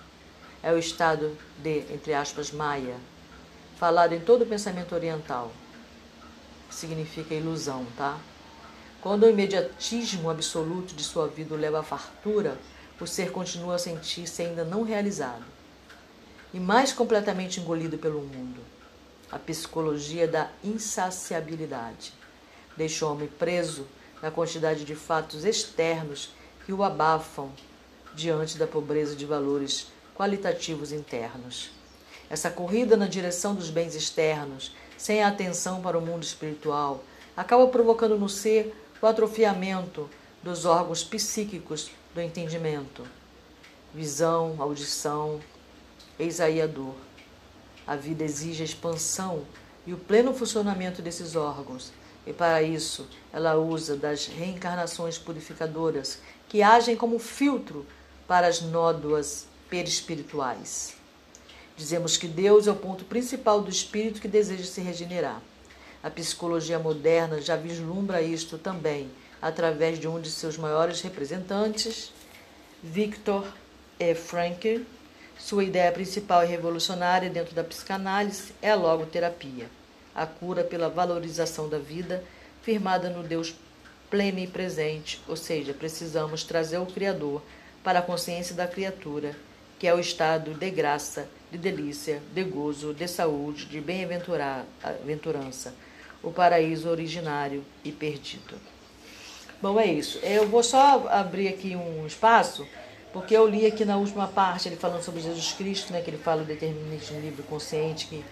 É 0.63 0.71
o 0.71 0.79
estado 0.79 1.35
de, 1.57 1.79
entre 1.91 2.13
aspas, 2.13 2.53
Maya, 2.53 2.97
falado 3.79 4.13
em 4.13 4.21
todo 4.21 4.43
o 4.43 4.47
pensamento 4.47 4.95
oriental, 4.95 5.51
significa 6.69 7.35
ilusão, 7.35 7.87
tá? 7.97 8.19
Quando 9.01 9.23
o 9.23 9.31
imediatismo 9.31 10.29
absoluto 10.29 10.95
de 10.95 11.03
sua 11.03 11.27
vida 11.27 11.55
o 11.55 11.57
leva 11.57 11.81
à 11.81 11.83
fartura, 11.83 12.59
o 13.01 13.07
ser 13.07 13.33
continua 13.33 13.77
a 13.77 13.79
sentir-se 13.79 14.43
ainda 14.43 14.65
não 14.65 14.83
realizado 14.83 15.47
e 16.53 16.61
mais 16.61 16.93
completamente 16.93 17.59
engolido 17.59 17.97
pelo 17.97 18.21
mundo. 18.21 18.61
A 19.33 19.39
psicologia 19.39 20.29
da 20.29 20.51
insaciabilidade 20.63 22.13
deixa 22.77 23.07
o 23.07 23.13
homem 23.13 23.29
preso 23.29 23.87
na 24.23 24.31
quantidade 24.31 24.85
de 24.85 24.95
fatos 24.95 25.45
externos 25.45 26.31
que 26.65 26.73
o 26.73 26.83
abafam 26.83 27.50
diante 28.15 28.59
da 28.59 28.67
pobreza 28.67 29.17
de 29.17 29.25
valores 29.25 29.89
qualitativos 30.15 30.93
internos. 30.93 31.71
Essa 32.29 32.50
corrida 32.50 32.97
na 32.97 33.07
direção 33.07 33.55
dos 33.55 33.71
bens 33.71 33.95
externos, 33.95 34.73
sem 34.97 35.23
atenção 35.23 35.81
para 35.81 35.99
o 35.99 36.00
mundo 36.00 36.23
espiritual, 36.23 37.03
acaba 37.37 37.67
provocando 37.67 38.19
no 38.19 38.29
ser 38.29 38.75
o 39.00 39.07
atrofiamento 39.07 40.09
dos 40.43 40.65
órgãos 40.65 41.03
psíquicos 41.03 41.91
do 42.15 42.21
entendimento, 42.21 43.05
visão, 43.95 44.57
audição, 44.59 45.41
eis 46.19 46.41
aí 46.41 46.61
a 46.61 46.67
dor. 46.67 46.95
A 47.87 47.97
vida 47.97 48.23
exige 48.23 48.62
a 48.62 48.65
expansão 48.65 49.45
e 49.87 49.93
o 49.93 49.99
pleno 49.99 50.35
funcionamento 50.35 51.03
desses 51.03 51.35
órgãos, 51.35 51.93
e 52.27 52.33
para 52.33 52.62
isso 52.62 53.09
ela 53.33 53.57
usa 53.57 53.97
das 53.97 54.27
reencarnações 54.27 55.19
purificadoras 55.19 56.19
que 56.49 56.62
agem 56.62 56.97
como 56.97 57.19
filtro 57.19 57.87
para 58.27 58.47
as 58.47 58.61
nódoas 58.61 59.47
perispirituais. 59.69 60.95
Dizemos 61.77 62.17
que 62.17 62.29
Deus 62.29 62.67
é 62.67 62.73
o 62.73 62.77
ponto 62.77 63.05
principal 63.05 63.62
do 63.62 63.71
espírito 63.71 64.21
que 64.21 64.29
deseja 64.29 64.65
se 64.65 64.81
regenerar. 64.81 65.41
A 66.03 66.11
psicologia 66.11 66.79
moderna 66.79 67.41
já 67.41 67.57
vislumbra 67.57 68.21
isto 68.21 68.59
também 68.59 69.11
através 69.41 69.99
de 69.99 70.07
um 70.07 70.21
de 70.21 70.31
seus 70.31 70.57
maiores 70.57 71.00
representantes, 71.00 72.12
Viktor 72.83 73.47
E. 73.99 74.15
Frankl. 74.15 74.83
Sua 75.39 75.65
ideia 75.65 75.91
principal 75.91 76.45
e 76.45 76.47
revolucionária 76.47 77.31
dentro 77.31 77.55
da 77.55 77.65
psicanálise 77.65 78.53
é 78.61 78.71
a 78.71 78.75
logoterapia, 78.75 79.71
a 80.14 80.26
cura 80.26 80.64
pela 80.64 80.88
valorização 80.88 81.69
da 81.69 81.79
vida, 81.79 82.25
firmada 82.62 83.09
no 83.09 83.23
Deus 83.23 83.55
pleno 84.11 84.38
e 84.40 84.47
presente, 84.47 85.21
ou 85.29 85.37
seja, 85.37 85.73
precisamos 85.73 86.43
trazer 86.43 86.79
o 86.79 86.87
Criador 86.87 87.43
para 87.83 88.00
a 88.00 88.02
consciência 88.02 88.55
da 88.55 88.67
criatura, 88.67 89.37
que 89.79 89.87
é 89.87 89.95
o 89.95 90.00
estado 90.00 90.52
de 90.52 90.71
graça, 90.71 91.29
de 91.50 91.57
delícia, 91.57 92.21
de 92.35 92.45
gozo, 92.45 92.93
de 92.93 93.07
saúde, 93.07 93.67
de 93.67 93.81
bem-aventurança 93.81 95.73
o 96.23 96.31
paraíso 96.31 96.88
originário 96.88 97.64
e 97.85 97.90
perdido. 97.90 98.57
Bom, 99.61 99.79
é 99.79 99.87
isso. 99.87 100.19
Eu 100.19 100.47
vou 100.49 100.62
só 100.62 101.07
abrir 101.09 101.49
aqui 101.49 101.76
um 101.76 102.07
espaço, 102.07 102.67
porque 103.12 103.37
eu 103.37 103.47
li 103.47 103.67
aqui 103.67 103.85
na 103.85 103.97
última 103.97 104.26
parte, 104.26 104.69
ele 104.69 104.76
falando 104.76 105.02
sobre 105.02 105.21
Jesus 105.21 105.52
Cristo, 105.52 105.93
né, 105.93 106.00
que 106.00 106.11
ele 106.11 106.19
fala 106.19 106.43
o 106.43 106.45
determinismo 106.45 107.21
livre 107.21 107.43
consciente, 107.43 108.07
que 108.07 108.25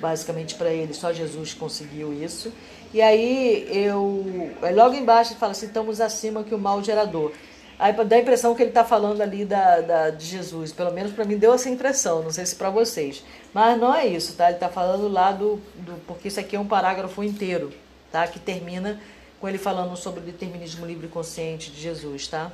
basicamente 0.00 0.54
para 0.54 0.70
ele, 0.70 0.94
só 0.94 1.12
Jesus 1.12 1.54
conseguiu 1.54 2.12
isso. 2.12 2.52
E 2.92 3.02
aí 3.02 3.68
eu. 3.70 4.52
Logo 4.74 4.94
embaixo 4.94 5.32
ele 5.32 5.40
fala 5.40 5.52
assim: 5.52 5.66
estamos 5.66 6.00
acima 6.00 6.42
que 6.42 6.54
o 6.54 6.58
mal 6.58 6.82
gerador. 6.82 7.32
Aí 7.78 7.92
dá 7.92 8.16
a 8.16 8.18
impressão 8.18 8.56
que 8.56 8.62
ele 8.62 8.70
está 8.70 8.84
falando 8.84 9.20
ali 9.20 9.44
da, 9.44 9.80
da, 9.80 10.10
de 10.10 10.24
Jesus. 10.24 10.72
Pelo 10.72 10.92
menos 10.92 11.12
para 11.12 11.24
mim 11.24 11.38
deu 11.38 11.52
essa 11.52 11.68
impressão, 11.68 12.22
não 12.22 12.30
sei 12.30 12.44
se 12.44 12.56
para 12.56 12.70
vocês. 12.70 13.22
Mas 13.54 13.78
não 13.78 13.94
é 13.94 14.06
isso, 14.06 14.34
tá? 14.34 14.46
Ele 14.46 14.54
está 14.54 14.68
falando 14.68 15.06
lá 15.06 15.30
do, 15.30 15.60
do. 15.76 15.94
Porque 16.06 16.28
isso 16.28 16.40
aqui 16.40 16.56
é 16.56 16.60
um 16.60 16.66
parágrafo 16.66 17.22
inteiro, 17.22 17.72
tá? 18.10 18.26
Que 18.26 18.40
termina 18.40 19.00
com 19.40 19.48
ele 19.48 19.58
falando 19.58 19.94
sobre 19.96 20.20
o 20.20 20.22
determinismo 20.22 20.84
livre 20.84 21.06
e 21.06 21.10
consciente 21.10 21.70
de 21.70 21.80
Jesus, 21.80 22.26
tá? 22.26 22.50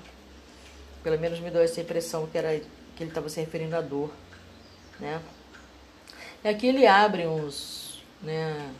Pelo 1.03 1.19
menos 1.19 1.41
me 1.41 1.51
deu 1.51 1.63
essa 1.63 1.81
impressão 1.81 2.27
que, 2.27 2.37
era, 2.37 2.61
que 2.95 3.03
ele 3.03 3.11
estava 3.11 3.29
se 3.29 3.41
referindo 3.41 3.77
à 3.77 3.81
dor, 3.81 4.11
né? 5.01 5.21
E 6.45 6.49
aqui 6.49 6.67
ele 6.67 6.87
abre 6.87 7.27
uns. 7.27 8.03
Né? 8.21 8.71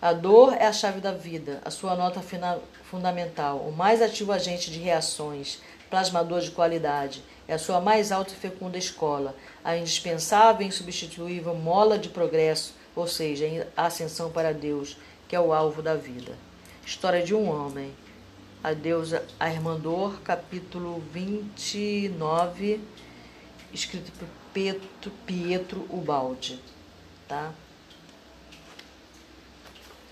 A 0.00 0.12
dor 0.12 0.52
é 0.52 0.66
a 0.66 0.72
chave 0.74 1.00
da 1.00 1.10
vida, 1.10 1.58
a 1.64 1.70
sua 1.70 1.96
nota 1.96 2.20
final, 2.20 2.62
fundamental, 2.84 3.60
o 3.60 3.72
mais 3.72 4.02
ativo 4.02 4.30
agente 4.30 4.70
de 4.70 4.78
reações, 4.78 5.58
plasmador 5.88 6.40
de 6.40 6.50
qualidade, 6.50 7.24
é 7.48 7.54
a 7.54 7.58
sua 7.58 7.80
mais 7.80 8.12
alta 8.12 8.34
e 8.34 8.36
fecunda 8.36 8.76
escola, 8.76 9.34
a 9.64 9.74
indispensável 9.74 10.66
e 10.66 10.68
insubstituível 10.68 11.54
mola 11.54 11.98
de 11.98 12.10
progresso, 12.10 12.74
ou 12.94 13.06
seja, 13.06 13.66
a 13.74 13.86
ascensão 13.86 14.30
para 14.30 14.52
Deus, 14.52 14.98
que 15.28 15.34
é 15.34 15.40
o 15.40 15.52
alvo 15.54 15.80
da 15.80 15.94
vida. 15.94 16.36
História 16.84 17.22
de 17.22 17.34
um 17.34 17.48
homem. 17.48 17.90
A 18.62 18.74
deusa 18.74 19.24
Armandor, 19.40 20.20
capítulo 20.20 21.02
29, 21.10 22.80
escrito 23.72 24.12
por 24.12 24.28
Pietro, 24.52 25.10
Pietro 25.26 25.86
Ubaldi 25.88 26.60
tá? 27.28 27.52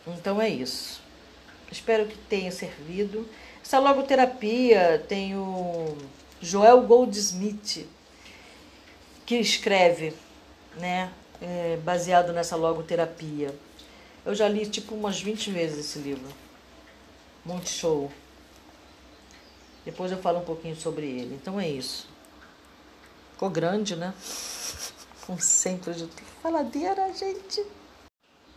Então 0.06 0.40
é 0.40 0.48
isso. 0.48 1.00
Espero 1.70 2.06
que 2.06 2.16
tenha 2.16 2.50
servido. 2.50 3.28
Essa 3.62 3.78
logoterapia 3.78 5.04
tem 5.08 5.36
o 5.36 5.96
Joel 6.40 6.82
Goldsmith, 6.82 7.86
que 9.24 9.36
escreve, 9.36 10.14
né, 10.76 11.12
é, 11.40 11.76
baseado 11.84 12.32
nessa 12.32 12.56
logoterapia. 12.56 13.54
Eu 14.24 14.34
já 14.34 14.48
li 14.48 14.66
tipo 14.66 14.94
umas 14.94 15.20
20 15.20 15.50
vezes 15.50 15.78
esse 15.78 15.98
livro. 15.98 16.28
Muito 17.44 17.68
show. 17.68 18.10
Depois 19.84 20.12
eu 20.12 20.18
falo 20.18 20.40
um 20.40 20.44
pouquinho 20.44 20.76
sobre 20.76 21.06
ele. 21.06 21.34
Então 21.34 21.58
é 21.60 21.68
isso. 21.68 22.08
Ficou 23.32 23.48
grande, 23.48 23.96
né? 23.96 24.12
Um 25.28 25.38
centro 25.38 25.92
de 25.94 26.08
faladeira, 26.42 27.12
gente. 27.14 27.64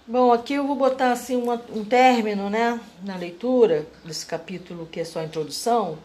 Bom, 0.05 0.33
aqui 0.33 0.55
eu 0.55 0.67
vou 0.67 0.75
botar 0.75 1.11
assim 1.11 1.35
uma, 1.35 1.61
um 1.73 1.85
término, 1.85 2.49
né, 2.49 2.79
na 3.03 3.15
leitura 3.15 3.87
desse 4.03 4.25
capítulo 4.25 4.85
que 4.85 4.99
é 4.99 5.05
só 5.05 5.19
a 5.19 5.23
introdução, 5.23 5.97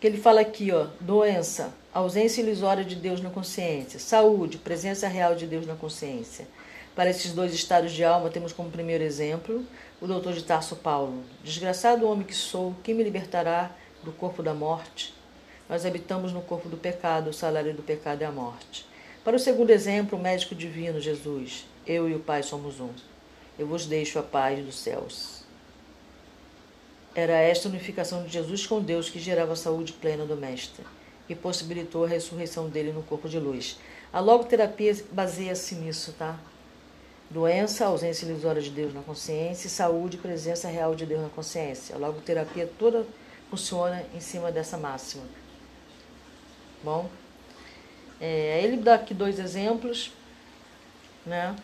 que 0.00 0.06
ele 0.06 0.18
fala 0.18 0.40
aqui, 0.40 0.72
ó, 0.72 0.88
doença, 0.98 1.72
ausência 1.94 2.42
ilusória 2.42 2.84
de 2.84 2.96
Deus 2.96 3.20
na 3.20 3.30
consciência, 3.30 4.00
saúde, 4.00 4.58
presença 4.58 5.06
real 5.06 5.36
de 5.36 5.46
Deus 5.46 5.66
na 5.66 5.76
consciência. 5.76 6.48
Para 6.96 7.10
esses 7.10 7.32
dois 7.32 7.54
estados 7.54 7.92
de 7.92 8.02
alma, 8.02 8.28
temos 8.28 8.52
como 8.52 8.70
primeiro 8.70 9.04
exemplo 9.04 9.64
o 10.00 10.06
doutor 10.06 10.32
de 10.32 10.42
Tarso 10.42 10.74
Paulo. 10.74 11.22
Desgraçado 11.44 12.08
homem 12.08 12.26
que 12.26 12.34
sou, 12.34 12.74
quem 12.82 12.94
me 12.94 13.04
libertará 13.04 13.70
do 14.02 14.10
corpo 14.10 14.42
da 14.42 14.52
morte? 14.52 15.14
Nós 15.68 15.86
habitamos 15.86 16.32
no 16.32 16.42
corpo 16.42 16.68
do 16.68 16.76
pecado, 16.76 17.30
o 17.30 17.32
salário 17.32 17.72
do 17.72 17.82
pecado 17.82 18.22
é 18.22 18.26
a 18.26 18.32
morte. 18.32 18.84
Para 19.24 19.36
o 19.36 19.38
segundo 19.38 19.70
exemplo, 19.70 20.18
o 20.18 20.22
médico 20.22 20.52
divino, 20.52 21.00
Jesus, 21.00 21.64
eu 21.86 22.08
e 22.08 22.14
o 22.14 22.18
Pai 22.18 22.42
somos 22.42 22.80
um. 22.80 22.90
Eu 23.56 23.68
vos 23.68 23.86
deixo 23.86 24.18
a 24.18 24.22
paz 24.22 24.64
dos 24.64 24.76
céus. 24.76 25.44
Era 27.14 27.34
esta 27.34 27.68
unificação 27.68 28.24
de 28.24 28.32
Jesus 28.32 28.66
com 28.66 28.80
Deus 28.80 29.08
que 29.08 29.20
gerava 29.20 29.52
a 29.52 29.56
saúde 29.56 29.92
plena 29.92 30.24
do 30.24 30.36
Mestre 30.36 30.84
e 31.28 31.36
possibilitou 31.36 32.04
a 32.04 32.08
ressurreição 32.08 32.68
dele 32.68 32.90
no 32.90 33.02
corpo 33.04 33.28
de 33.28 33.38
luz. 33.38 33.78
A 34.12 34.18
logoterapia 34.18 34.96
baseia-se 35.12 35.76
nisso, 35.76 36.14
tá? 36.18 36.36
Doença, 37.30 37.86
ausência 37.86 38.26
ilusória 38.26 38.60
de 38.60 38.70
Deus 38.70 38.92
na 38.92 39.02
consciência, 39.02 39.70
saúde, 39.70 40.16
presença 40.16 40.68
real 40.68 40.96
de 40.96 41.06
Deus 41.06 41.22
na 41.22 41.28
consciência. 41.28 41.94
A 41.94 41.98
logoterapia 41.98 42.68
toda 42.76 43.06
funciona 43.48 44.04
em 44.14 44.20
cima 44.20 44.50
dessa 44.50 44.76
máxima. 44.76 45.22
Bom? 46.82 47.08
É, 48.24 48.62
ele 48.62 48.76
dá 48.76 48.94
aqui 48.94 49.12
dois 49.12 49.40
exemplos, 49.40 50.12
né? 51.26 51.56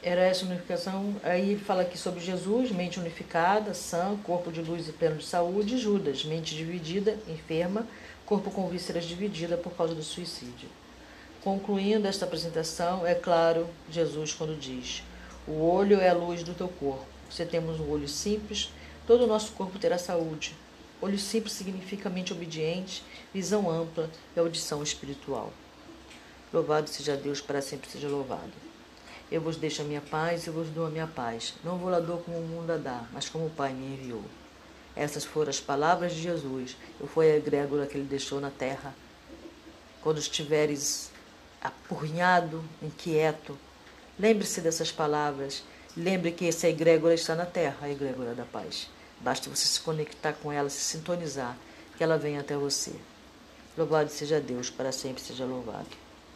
Era 0.00 0.20
essa 0.20 0.44
unificação. 0.44 1.16
Aí 1.24 1.58
fala 1.58 1.82
aqui 1.82 1.98
sobre 1.98 2.20
Jesus, 2.20 2.70
mente 2.70 3.00
unificada, 3.00 3.74
sã, 3.74 4.16
corpo 4.22 4.52
de 4.52 4.62
luz 4.62 4.86
e 4.86 4.92
pleno 4.92 5.16
de 5.16 5.26
saúde, 5.26 5.74
e 5.74 5.78
Judas, 5.78 6.24
mente 6.24 6.54
dividida, 6.54 7.18
enferma, 7.26 7.84
corpo 8.24 8.48
com 8.52 8.68
vísceras 8.68 9.04
dividida 9.04 9.56
por 9.56 9.72
causa 9.72 9.92
do 9.92 10.04
suicídio. 10.04 10.68
Concluindo 11.42 12.06
esta 12.06 12.24
apresentação, 12.24 13.04
é 13.04 13.16
claro 13.16 13.68
Jesus 13.90 14.32
quando 14.32 14.56
diz: 14.56 15.02
O 15.48 15.64
olho 15.64 16.00
é 16.00 16.10
a 16.10 16.14
luz 16.14 16.44
do 16.44 16.54
teu 16.54 16.68
corpo. 16.68 17.04
Se 17.28 17.44
temos 17.44 17.80
um 17.80 17.90
olho 17.90 18.06
simples, 18.06 18.70
todo 19.04 19.24
o 19.24 19.26
nosso 19.26 19.50
corpo 19.54 19.80
terá 19.80 19.98
saúde. 19.98 20.54
Olho 21.02 21.18
simples 21.18 21.54
significa 21.54 22.08
mente 22.08 22.32
obediente, 22.32 23.02
visão 23.34 23.68
ampla 23.68 24.08
e 24.36 24.38
audição 24.38 24.84
espiritual. 24.84 25.52
Louvado 26.52 26.88
seja 26.88 27.16
Deus, 27.16 27.40
para 27.40 27.60
sempre 27.60 27.90
seja 27.90 28.06
louvado. 28.06 28.52
Eu 29.28 29.40
vos 29.40 29.56
deixo 29.56 29.82
a 29.82 29.84
minha 29.84 30.00
paz 30.00 30.46
e 30.46 30.50
vos 30.50 30.68
dou 30.68 30.86
a 30.86 30.90
minha 30.90 31.08
paz. 31.08 31.54
Não 31.64 31.76
vou 31.76 31.90
lá 31.90 31.98
dou 31.98 32.18
como 32.18 32.38
o 32.38 32.46
mundo 32.46 32.70
a 32.70 32.76
dá, 32.76 33.04
mas 33.12 33.28
como 33.28 33.46
o 33.46 33.50
Pai 33.50 33.72
me 33.72 33.94
enviou. 33.94 34.22
Essas 34.94 35.24
foram 35.24 35.50
as 35.50 35.58
palavras 35.58 36.14
de 36.14 36.22
Jesus. 36.22 36.76
Eu 37.00 37.08
fui 37.08 37.28
a 37.28 37.36
egrégora 37.36 37.84
que 37.84 37.98
ele 37.98 38.06
deixou 38.06 38.40
na 38.40 38.50
terra. 38.50 38.94
Quando 40.02 40.18
estiveres 40.18 41.10
apurrinhado, 41.60 42.62
inquieto, 42.80 43.58
lembre-se 44.16 44.60
dessas 44.60 44.92
palavras. 44.92 45.64
Lembre 45.96 46.30
que 46.30 46.46
essa 46.46 46.68
egrégora 46.68 47.14
está 47.14 47.34
na 47.34 47.46
terra, 47.46 47.78
a 47.82 47.90
egrégora 47.90 48.36
da 48.36 48.44
paz. 48.44 48.88
Basta 49.22 49.48
você 49.48 49.66
se 49.66 49.80
conectar 49.80 50.32
com 50.32 50.52
ela, 50.52 50.68
se 50.68 50.80
sintonizar, 50.80 51.56
que 51.96 52.02
ela 52.02 52.18
vem 52.18 52.38
até 52.38 52.56
você. 52.56 52.92
Louvado 53.78 54.10
seja 54.10 54.40
Deus, 54.40 54.68
para 54.68 54.90
sempre 54.90 55.22
seja 55.22 55.44
louvado. 55.44 56.01